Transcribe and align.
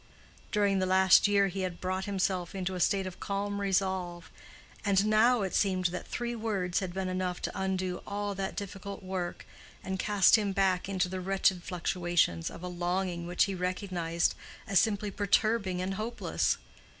During 0.51 0.79
the 0.79 0.87
last 0.87 1.27
year 1.27 1.47
he 1.49 1.61
had 1.61 1.79
brought 1.79 2.05
himself 2.05 2.55
into 2.55 2.73
a 2.73 2.79
state 2.79 3.05
of 3.05 3.19
calm 3.19 3.61
resolve, 3.61 4.31
and 4.83 5.05
now 5.05 5.43
it 5.43 5.53
seemed 5.53 5.89
that 5.93 6.07
three 6.07 6.33
words 6.35 6.79
had 6.79 6.91
been 6.91 7.07
enough 7.07 7.39
to 7.43 7.51
undo 7.53 8.01
all 8.07 8.33
that 8.33 8.55
difficult 8.55 9.03
work, 9.03 9.45
and 9.83 9.99
cast 9.99 10.37
him 10.37 10.53
back 10.53 10.89
into 10.89 11.07
the 11.07 11.21
wretched 11.21 11.61
fluctuations 11.63 12.49
of 12.49 12.63
a 12.63 12.67
longing 12.67 13.27
which 13.27 13.43
he 13.43 13.53
recognized 13.53 14.33
as 14.65 14.79
simply 14.79 15.11
perturbing 15.11 15.83
and 15.83 15.93
hopeless. 15.93 16.57